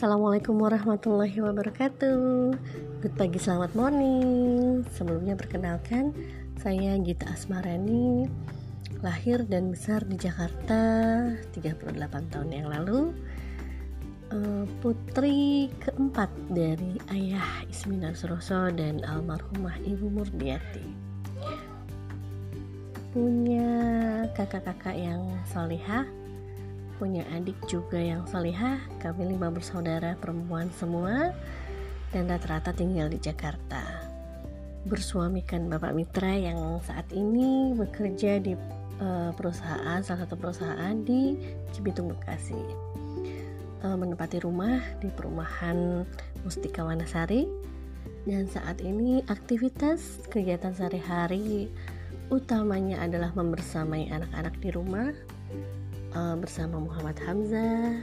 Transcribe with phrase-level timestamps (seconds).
[0.00, 2.56] Assalamualaikum warahmatullahi wabarakatuh.
[3.04, 4.80] Good pagi, selamat morning.
[4.96, 6.16] Sebelumnya perkenalkan
[6.56, 8.24] Saya Gita Asmarani
[9.04, 10.80] Lahir dan besar di Jakarta
[11.52, 13.12] 38 tahun yang lalu.
[14.32, 20.96] Eh, Putri keempat dari ayah Isminar Suroso dan almarhumah Ibu Murdiati.
[23.12, 23.68] Punya
[24.32, 26.08] kakak-kakak yang solihah
[27.00, 31.32] punya adik juga yang solihah kami lima bersaudara perempuan semua
[32.12, 33.80] dan rata-rata tinggal di Jakarta.
[34.84, 38.52] Bersuamikan Bapak Mitra yang saat ini bekerja di
[39.00, 41.40] uh, perusahaan salah satu perusahaan di
[41.72, 42.60] Cibitung Bekasi.
[43.80, 46.04] Uh, menempati rumah di perumahan
[46.44, 47.48] Mustika Wanasari
[48.28, 51.72] dan saat ini aktivitas kegiatan sehari-hari
[52.28, 55.08] utamanya adalah membersamai anak-anak di rumah
[56.14, 58.02] uh, bersama Muhammad Hamzah,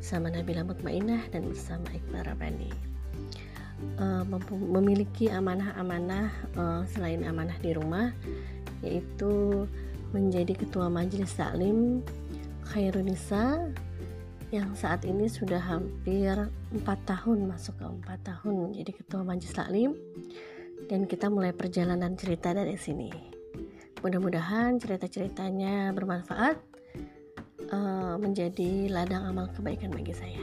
[0.00, 2.72] bersama Nabila Mutmainah dan bersama Iqbal Rabani.
[4.00, 4.24] Uh,
[4.56, 8.08] memiliki amanah-amanah uh, selain amanah di rumah
[8.80, 9.68] yaitu
[10.16, 12.00] menjadi ketua majelis taklim
[12.72, 13.68] Khairunisa
[14.48, 16.32] yang saat ini sudah hampir
[16.72, 19.92] empat tahun masuk ke empat tahun menjadi ketua majelis taklim.
[20.86, 23.10] Dan kita mulai perjalanan cerita dari sini.
[24.06, 26.75] Mudah-mudahan cerita-ceritanya bermanfaat
[27.72, 30.42] uh, menjadi ladang amal kebaikan bagi saya.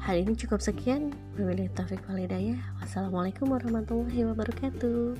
[0.00, 1.12] Hari ini cukup sekian.
[1.36, 2.58] Wabillahi taufik walhidayah.
[2.80, 5.14] Wassalamualaikum warahmatullahi wabarakatuh.